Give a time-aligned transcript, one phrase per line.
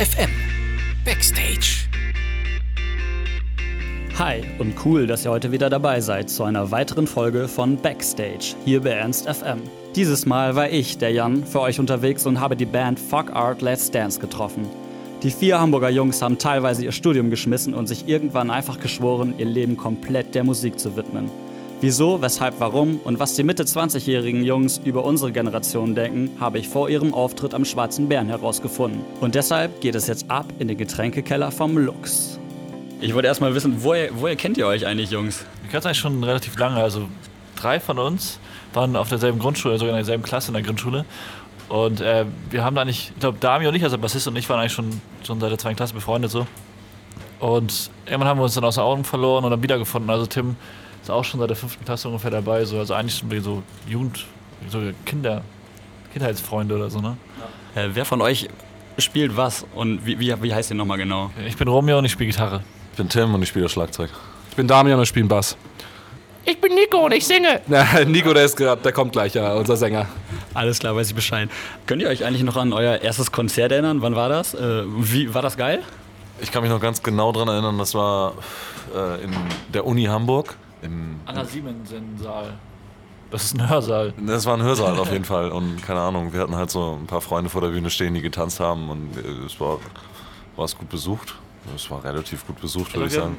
[0.00, 0.30] FM
[1.04, 1.86] Backstage.
[4.18, 8.54] Hi und cool, dass ihr heute wieder dabei seid zu einer weiteren Folge von Backstage
[8.64, 9.60] hier bei Ernst FM.
[9.94, 13.60] Dieses Mal war ich, der Jan, für euch unterwegs und habe die Band Fuck Art
[13.60, 14.66] Let's Dance getroffen.
[15.22, 19.44] Die vier Hamburger Jungs haben teilweise ihr Studium geschmissen und sich irgendwann einfach geschworen, ihr
[19.44, 21.30] Leben komplett der Musik zu widmen.
[21.82, 26.68] Wieso, weshalb, warum und was die Mitte 20-jährigen Jungs über unsere Generation denken, habe ich
[26.68, 29.00] vor ihrem Auftritt am Schwarzen Bären herausgefunden.
[29.22, 32.38] Und deshalb geht es jetzt ab in den Getränkekeller vom Lux.
[33.00, 35.46] Ich wollte erstmal wissen, woher, woher kennt ihr euch eigentlich, Jungs?
[35.62, 36.82] Wir kennen es eigentlich schon relativ lange.
[36.82, 37.08] Also
[37.56, 38.38] drei von uns
[38.74, 41.06] waren auf derselben Grundschule, sogar in derselben Klasse in der Grundschule.
[41.70, 44.46] Und äh, wir haben da eigentlich, ich glaube, Dami und ich, also Bassist und ich,
[44.50, 46.46] waren eigentlich schon, schon seit der zweiten Klasse befreundet so.
[47.38, 50.10] Und irgendwann haben wir uns dann aus den Augen verloren und dann wiedergefunden.
[50.10, 50.56] Also Tim
[51.10, 52.64] ist auch schon seit der fünften Klasse ungefähr dabei.
[52.64, 52.78] So.
[52.78, 54.24] Also eigentlich sind wir so Jugend,
[54.68, 55.42] so Kinder,
[56.12, 57.16] Kindheitsfreunde oder so, ne?
[57.74, 58.48] Äh, wer von euch
[58.98, 61.30] spielt was und wie, wie, wie heißt ihr nochmal genau?
[61.46, 62.62] Ich bin Romeo und ich spiele Gitarre.
[62.92, 64.10] Ich bin Tim und ich spiele Schlagzeug.
[64.50, 65.56] Ich bin Damian und spiele Bass.
[66.44, 67.60] Ich bin Nico und ich singe.
[67.66, 70.06] Na, Nico, der ist gerade, der kommt gleich, ja, unser Sänger.
[70.54, 71.48] Alles klar, weiß ich Bescheid.
[71.86, 74.02] Könnt ihr euch eigentlich noch an euer erstes Konzert erinnern?
[74.02, 74.54] Wann war das?
[74.54, 75.82] Äh, wie, war das geil?
[76.40, 78.32] Ich kann mich noch ganz genau daran erinnern, das war
[78.94, 79.32] äh, in
[79.72, 80.56] der Uni Hamburg.
[80.82, 82.54] Im, Anna Siemensen-Saal.
[83.30, 84.12] Das ist ein Hörsaal.
[84.26, 87.06] das war ein Hörsaal auf jeden Fall und keine Ahnung, wir hatten halt so ein
[87.06, 89.78] paar Freunde vor der Bühne stehen, die getanzt haben und äh, es war,
[90.56, 91.34] war es gut besucht.
[91.76, 93.36] Es war relativ gut besucht, würde ich sagen.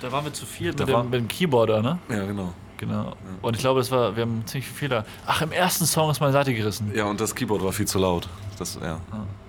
[0.00, 1.98] Da waren wir zu viel mit, war- dem, mit dem Keyboarder, ne?
[2.08, 2.52] Ja, genau.
[2.76, 3.14] Genau.
[3.42, 5.04] Und ich glaube, das war, wir haben ziemlich viele Fehler.
[5.26, 6.90] Ach, im ersten Song ist meine Seite gerissen.
[6.94, 8.26] Ja, und das Keyboard war viel zu laut.
[8.58, 8.98] Das, ja.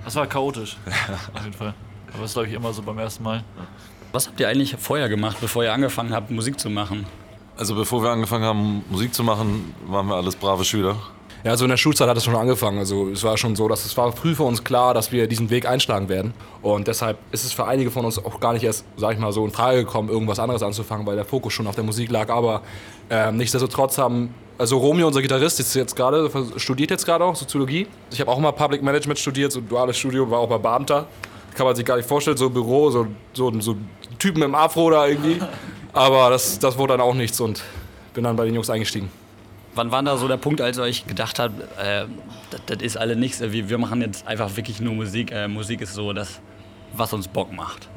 [0.03, 0.75] Das war chaotisch.
[1.34, 1.73] Auf jeden Fall.
[2.12, 3.42] Aber das ist, glaube ich, immer so beim ersten Mal.
[4.12, 7.06] Was habt ihr eigentlich vorher gemacht, bevor ihr angefangen habt, Musik zu machen?
[7.58, 10.98] Also bevor wir angefangen haben, Musik zu machen, waren wir alles brave Schüler.
[11.44, 12.78] Ja, also in der Schulzeit hat es schon angefangen.
[12.78, 15.50] Also es war schon so, dass es war früh für uns klar, dass wir diesen
[15.50, 16.34] Weg einschlagen werden.
[16.62, 19.31] Und deshalb ist es für einige von uns auch gar nicht erst, sag ich mal,
[19.31, 22.30] so in Frage gekommen, irgendwas anderes anzufangen, weil der Fokus schon auf der Musik lag.
[22.30, 22.62] Aber
[23.09, 27.88] ähm, nichtsdestotrotz haben, also Romeo, unser Gitarrist, ist jetzt gerade, studiert jetzt gerade auch Soziologie.
[28.12, 31.07] Ich habe auch mal Public Management studiert, so ein duales Studium, war auch mal Beamter.
[31.56, 33.75] Kann man sich gar nicht vorstellen, so ein Büro, so, so, so
[34.19, 35.39] Typen im Afro da irgendwie.
[35.94, 37.62] Aber das, das wurde dann auch nichts und
[38.13, 39.09] bin dann bei den Jungs eingestiegen.
[39.73, 42.06] Wann war da so der Punkt, als ihr euch gedacht habt, äh,
[42.50, 45.31] das, das ist alle nichts, wir, wir machen jetzt einfach wirklich nur Musik.
[45.31, 46.41] Äh, Musik ist so das,
[46.94, 47.89] was uns Bock macht.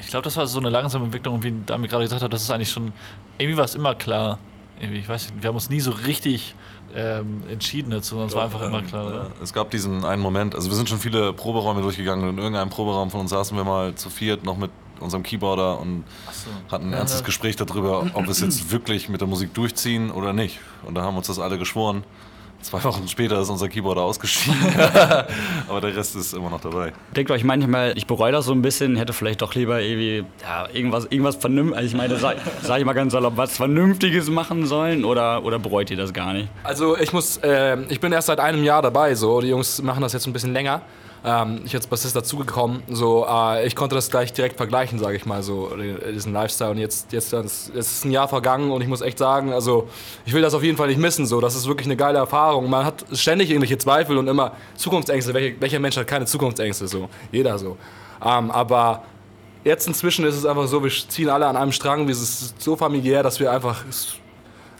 [0.00, 2.42] Ich glaube, das war so eine langsame Entwicklung, und wie Dami gerade gesagt hat, das
[2.42, 2.92] ist eigentlich schon,
[3.38, 4.38] irgendwie war es immer klar.
[4.82, 6.54] Ich weiß nicht, wir haben uns nie so richtig
[6.94, 9.06] ähm, entschieden dazu, sondern es war einfach immer klar.
[9.06, 9.16] Oder?
[9.16, 12.38] Ja, es gab diesen einen Moment, also wir sind schon viele Proberäume durchgegangen und in
[12.38, 16.04] irgendeinem Proberaum von uns saßen wir mal zu viert noch mit unserem Keyboarder und
[16.70, 20.32] hatten ein ernstes Gespräch darüber, ob wir es jetzt wirklich mit der Musik durchziehen oder
[20.32, 20.60] nicht.
[20.84, 22.04] Und da haben uns das alle geschworen.
[22.62, 24.56] Zwei Wochen später ist unser Keyboarder ausgeschieden,
[25.68, 26.92] aber der Rest ist immer noch dabei.
[27.14, 30.68] Denkt euch manchmal, ich bereue das so ein bisschen, hätte vielleicht doch lieber irgendwie, ja,
[30.72, 34.66] irgendwas, irgendwas vernünftiges, also ich meine, sag, sag ich mal ganz salopp, was Vernünftiges machen
[34.66, 36.48] sollen oder, oder bereut ihr das gar nicht?
[36.62, 40.00] Also ich muss, äh, ich bin erst seit einem Jahr dabei, so die Jungs machen
[40.00, 40.82] das jetzt ein bisschen länger.
[41.24, 45.24] Ähm, ich als Bassist dazugekommen, so äh, ich konnte das gleich direkt vergleichen, sage ich
[45.24, 45.70] mal, so
[46.12, 49.52] diesen Lifestyle und jetzt jetzt jetzt ist ein Jahr vergangen und ich muss echt sagen,
[49.52, 49.88] also
[50.26, 52.68] ich will das auf jeden Fall nicht missen, so das ist wirklich eine geile Erfahrung.
[52.68, 55.32] Man hat ständig irgendwelche Zweifel und immer Zukunftsängste.
[55.32, 57.08] Welche, welcher Mensch hat keine Zukunftsängste so?
[57.30, 57.76] Jeder so.
[58.24, 59.04] Ähm, aber
[59.62, 62.74] jetzt inzwischen ist es einfach so, wir ziehen alle an einem Strang, wir sind so
[62.74, 63.84] familiär, dass wir einfach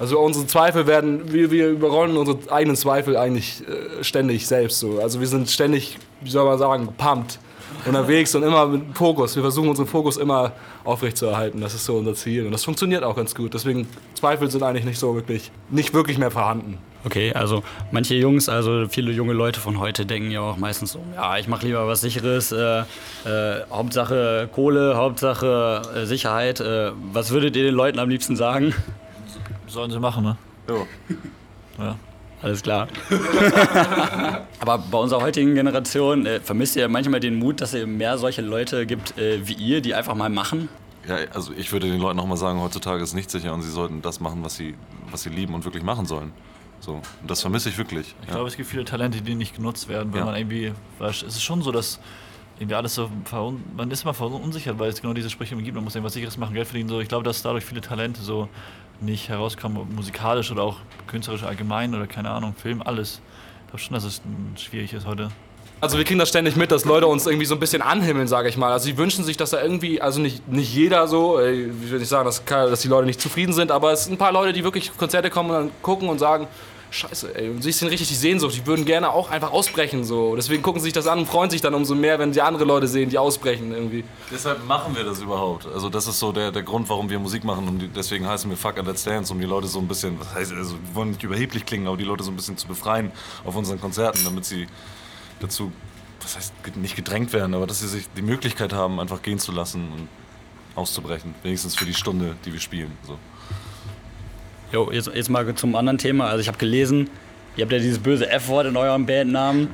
[0.03, 4.99] also unsere Zweifel werden, wir, wir überrollen unsere eigenen Zweifel eigentlich äh, ständig selbst so.
[5.01, 7.39] Also wir sind ständig, wie soll man sagen, pumped
[7.87, 9.37] unterwegs und immer mit Fokus.
[9.37, 11.61] Wir versuchen unseren Fokus immer aufrechtzuerhalten.
[11.61, 13.55] Das ist so unser Ziel und das funktioniert auch ganz gut.
[13.55, 16.79] Deswegen Zweifel sind eigentlich nicht so wirklich, nicht wirklich mehr vorhanden.
[17.05, 17.63] Okay, also
[17.93, 21.47] manche Jungs, also viele junge Leute von heute denken ja auch meistens so, ja, ich
[21.47, 22.85] mache lieber was Sicheres, äh, äh,
[23.71, 26.59] Hauptsache Kohle, Hauptsache äh, Sicherheit.
[26.59, 28.75] Äh, was würdet ihr den Leuten am liebsten sagen?
[29.73, 30.37] Sollen sie machen, ne?
[30.69, 31.85] Ja.
[31.85, 31.97] Ja.
[32.43, 32.89] Alles klar.
[34.61, 38.43] Aber bei unserer heutigen Generation äh, vermisst ihr manchmal den Mut, dass es mehr solche
[38.43, 40.69] Leute gibt äh, wie ihr, die einfach mal machen?
[41.09, 44.03] Ja, also ich würde den Leuten nochmal sagen, heutzutage ist nichts sicher und sie sollten
[44.03, 44.75] das machen, was sie,
[45.11, 46.33] was sie lieben und wirklich machen sollen.
[46.81, 48.15] So, und das vermisse ich wirklich.
[48.23, 48.35] Ich ja.
[48.35, 50.27] glaube, es gibt viele Talente, die nicht genutzt werden, weil Ja.
[50.27, 52.01] man irgendwie, weil es ist schon so, dass
[52.59, 55.77] irgendwie alles so, verun man ist immer verunsichert, weil es genau diese Sprüche immer gibt,
[55.77, 57.01] man muss irgendwas Sicheres machen, Geld verdienen, so.
[57.01, 58.49] Ich glaube, dass dadurch viele Talente so
[59.01, 63.21] nicht herauskommen, ob musikalisch oder auch künstlerisch allgemein oder keine Ahnung, Film, alles.
[63.63, 64.23] Ich glaube schon, dass es
[64.57, 65.31] schwierig ist heute.
[65.81, 68.49] Also wir kriegen das ständig mit, dass Leute uns irgendwie so ein bisschen anhimmeln, sage
[68.49, 68.71] ich mal.
[68.71, 71.99] Also sie wünschen sich, dass da irgendwie, also nicht, nicht jeder so, äh, ich will
[71.99, 74.53] nicht sagen, dass, dass die Leute nicht zufrieden sind, aber es sind ein paar Leute,
[74.53, 76.47] die wirklich Konzerte kommen und dann gucken und sagen,
[76.93, 77.49] scheiße, ey.
[77.49, 78.55] Und siehst denen richtig die Sehnsucht.
[78.55, 80.37] Die würden gerne auch einfach ausbrechen, so.
[80.37, 82.65] Deswegen gucken sie sich das an und freuen sich dann umso mehr, wenn sie andere
[82.65, 84.05] Leute sehen, die ausbrechen irgendwie.
[84.31, 85.67] Deshalb machen wir das überhaupt.
[85.67, 87.67] Also das ist so der, der Grund, warum wir Musik machen.
[87.69, 90.35] Und deswegen heißen wir Fuck and Let's Dance, um die Leute so ein bisschen, was
[90.35, 93.11] heißt, also wir wollen nicht überheblich klingen, aber die Leute so ein bisschen zu befreien
[93.45, 94.67] auf unseren Konzerten, damit sie
[95.41, 95.73] dazu,
[96.21, 99.53] was heißt, nicht gedrängt werden, aber dass sie sich die Möglichkeit haben, einfach gehen zu
[99.53, 100.09] lassen und
[100.75, 101.35] auszubrechen.
[101.43, 102.93] Wenigstens für die Stunde, die wir spielen.
[103.07, 103.19] So.
[104.73, 106.29] Jo, jetzt, jetzt mal zum anderen Thema.
[106.29, 107.11] Also ich habe gelesen,
[107.57, 109.69] ihr habt ja dieses böse F-Wort in eurem Bandnamen.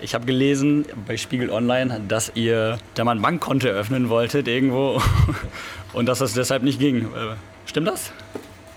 [0.00, 5.02] Ich habe gelesen bei Spiegel Online, dass ihr da mal ein Bankkonto eröffnen wolltet irgendwo
[5.92, 7.02] und dass das deshalb nicht ging.
[7.02, 7.36] Äh,
[7.66, 8.10] Stimmt das?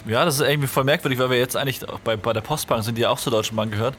[0.06, 2.84] Ja, das ist irgendwie voll merkwürdig, weil wir jetzt eigentlich auch bei, bei der Postbank
[2.84, 3.96] sind, die ja auch zur Deutschen Bank gehört.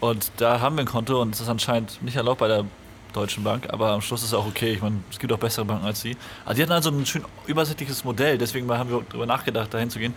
[0.00, 2.64] Und da haben wir ein Konto und das ist anscheinend nicht erlaubt bei der
[3.12, 4.72] Deutschen Bank, aber am Schluss ist es auch okay.
[4.72, 6.16] Ich meine, es gibt auch bessere Banken als die.
[6.46, 9.98] Also die hatten also ein schön übersichtliches Modell, deswegen haben wir darüber nachgedacht, dahin zu
[9.98, 10.14] gehen.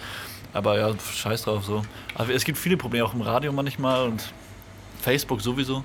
[0.54, 1.82] Aber ja, scheiß drauf so.
[2.16, 4.32] Aber es gibt viele Probleme, auch im Radio manchmal und
[5.02, 5.84] Facebook sowieso.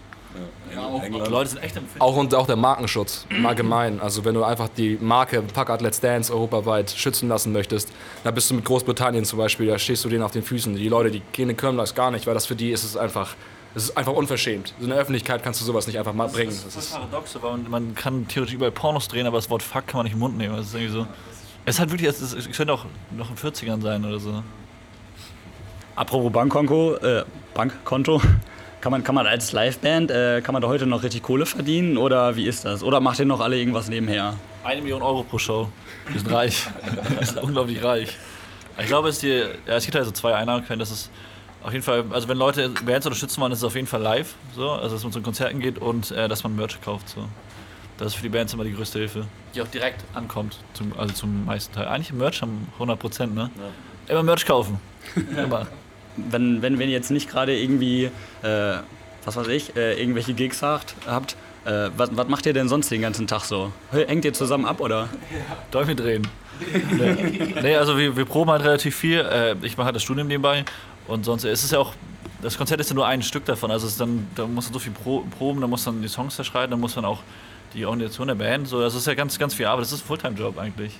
[0.75, 2.03] Ja, auch, Die Leute sind echt empfindlich.
[2.03, 3.99] auch, und auch der Markenschutz im Allgemeinen.
[3.99, 7.91] Also wenn du einfach die Marke Packard Let's Dance europaweit schützen lassen möchtest,
[8.25, 10.76] da bist du mit Großbritannien zum Beispiel, da stehst du denen auf den Füßen.
[10.76, 13.35] Die Leute, die kennen können das gar nicht, weil das für die ist es einfach,
[13.75, 14.75] es ist einfach unverschämt.
[14.81, 16.50] In der Öffentlichkeit kannst du sowas nicht einfach mal bringen.
[16.50, 19.49] Das Das ist ist, paradox, weil man, man kann theoretisch überall Pornos drehen, aber das
[19.49, 20.55] Wort Fuck kann man nicht im Mund nehmen.
[20.56, 21.06] Das ist irgendwie so.
[21.69, 24.43] Es halt wirklich, es, ist, es könnte auch noch in den 40ern sein oder so.
[25.97, 28.23] Apropos Bankkonto, äh, Bankkonto.
[28.81, 31.99] Kann man, kann man als Liveband, äh, kann man da heute noch richtig Kohle verdienen
[31.99, 32.85] oder wie ist das?
[32.85, 34.35] Oder macht ihr noch alle irgendwas nebenher?
[34.62, 35.69] Eine Million Euro pro Show.
[36.06, 36.65] Wir sind reich.
[37.19, 38.17] Wir sind unglaublich reich.
[38.79, 40.79] Ich glaube, es, die, ja, es gibt halt so zwei Einnahmequellen.
[40.79, 41.11] Das ist
[41.65, 44.37] auf jeden Fall, also wenn Leute Bands unterstützen wollen, ist es auf jeden Fall live.
[44.55, 47.09] So, also dass man zu Konzerten geht und äh, dass man Merch kauft.
[47.09, 47.26] So.
[47.98, 49.26] Das ist für die Bands immer die größte Hilfe.
[49.54, 51.88] Die auch direkt ankommt, zum, also zum meisten Teil.
[51.88, 53.50] Eigentlich Merch haben 100 Prozent, ne?
[54.06, 54.80] Immer Merch kaufen.
[55.36, 55.66] immer.
[56.16, 58.04] Wenn, wenn, wenn ihr jetzt nicht gerade irgendwie,
[58.42, 58.78] äh,
[59.24, 62.90] was weiß ich, äh, irgendwelche Gigs habt, habt äh, was, was macht ihr denn sonst
[62.90, 63.72] den ganzen Tag so?
[63.90, 65.08] Hängt ihr zusammen ab oder?
[65.70, 66.26] Däumchen drehen.
[66.92, 67.54] nee.
[67.62, 69.20] nee, also wir, wir proben halt relativ viel.
[69.20, 70.64] Äh, ich mache halt das Studium nebenbei.
[71.06, 71.94] Und sonst ist es ja auch,
[72.42, 73.70] das Konzert ist ja nur ein Stück davon.
[73.70, 76.08] Also es ist dann, da muss man so viel Pro, proben, da muss man die
[76.08, 77.22] Songs zerschreiben, da muss man auch
[77.75, 78.69] die Organisation der Band.
[78.69, 79.85] So, das ist ja ganz, ganz viel Arbeit.
[79.85, 80.99] Das ist ein Fulltime-Job eigentlich.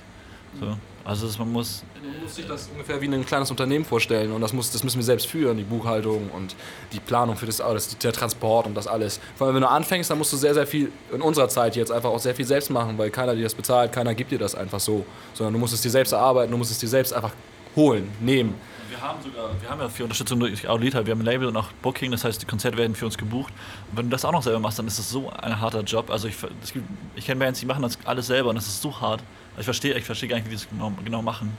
[0.59, 0.75] So.
[1.05, 1.83] Also das, man muss.
[2.03, 4.97] man muss sich das ungefähr wie ein kleines Unternehmen vorstellen und das, muss, das müssen
[4.97, 6.55] wir selbst führen, die Buchhaltung und
[6.91, 9.19] die Planung für das alles, der Transport und das alles.
[9.35, 11.91] Vor allem, wenn du anfängst, dann musst du sehr, sehr viel, in unserer Zeit jetzt
[11.91, 14.55] einfach auch sehr viel selbst machen, weil keiner dir das bezahlt, keiner gibt dir das
[14.55, 17.31] einfach so, sondern du musst es dir selbst erarbeiten, du musst es dir selbst einfach
[17.75, 18.55] holen, nehmen.
[18.89, 21.55] Wir haben sogar, wir haben ja viel Unterstützung durch Audita, wir haben ein Label und
[21.57, 23.53] auch Booking, das heißt, die Konzerte werden für uns gebucht.
[23.91, 26.09] Und wenn du das auch noch selber machst, dann ist das so ein harter Job.
[26.09, 26.35] Also ich,
[26.73, 26.85] gibt,
[27.15, 29.21] ich kenne Bands, die machen das alles selber und das ist so hart.
[29.57, 31.55] Ich verstehe, ich verstehe gar nicht, wie die das genau, genau machen.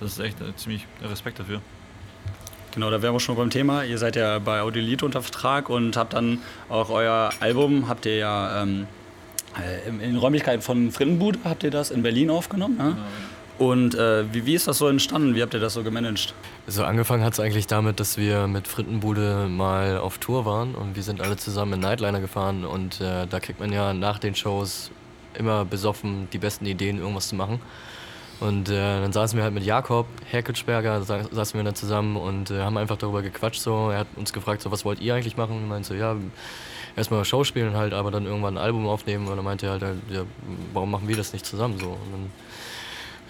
[0.00, 1.60] Das ist echt äh, ziemlich Respekt dafür.
[2.72, 3.82] Genau, da wären wir schon beim Thema.
[3.82, 8.16] Ihr seid ja bei Audiolith unter Vertrag und habt dann auch euer Album, habt ihr
[8.16, 8.86] ja ähm,
[9.60, 12.76] äh, in den Räumlichkeiten von Frittenbude, habt ihr das in Berlin aufgenommen.
[12.76, 12.96] Ne?
[13.60, 15.34] Und äh, wie, wie ist das so entstanden?
[15.34, 16.32] Wie habt ihr das so gemanagt?
[16.66, 20.96] Also angefangen hat es eigentlich damit, dass wir mit Frittenbude mal auf Tour waren und
[20.96, 24.34] wir sind alle zusammen in Nightliner gefahren und äh, da kriegt man ja nach den
[24.34, 24.90] Shows
[25.34, 27.60] immer besoffen die besten Ideen, irgendwas zu machen.
[28.40, 32.50] Und äh, dann saßen wir halt mit Jakob Herkutschberger, sa saßen wir dann zusammen und
[32.50, 33.60] äh, haben einfach darüber gequatscht.
[33.60, 33.90] So.
[33.90, 35.56] Er hat uns gefragt, so, was wollt ihr eigentlich machen?
[35.58, 36.16] Und meinte so, ja,
[36.96, 39.28] erstmal Show spielen halt, aber dann irgendwann ein Album aufnehmen.
[39.28, 40.22] Und dann meinte er halt, ja,
[40.72, 41.88] warum machen wir das nicht zusammen so?
[41.88, 42.30] Und dann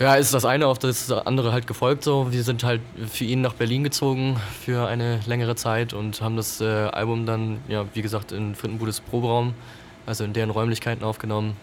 [0.01, 2.33] ja, ist das eine auf das andere halt gefolgt so.
[2.33, 6.61] Wir sind halt für ihn nach Berlin gezogen für eine längere Zeit und haben das
[6.63, 9.53] äh, Album dann, ja, wie gesagt, in Frittenbudes Proberaum,
[10.07, 11.55] also in deren Räumlichkeiten aufgenommen.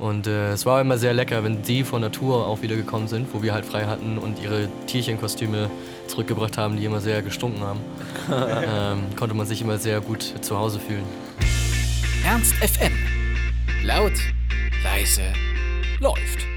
[0.00, 3.06] Und äh, es war immer sehr lecker, wenn die von der Tour auch wieder gekommen
[3.06, 5.70] sind, wo wir halt frei hatten und ihre Tierchenkostüme
[6.08, 7.80] zurückgebracht haben, die immer sehr gestunken haben.
[8.32, 11.04] ähm, konnte man sich immer sehr gut zu Hause fühlen.
[12.24, 12.92] Ernst FM.
[13.84, 14.14] Laut,
[14.82, 15.22] leise,
[16.00, 16.53] läuft.